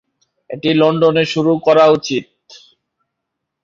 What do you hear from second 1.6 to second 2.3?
করা উচিত।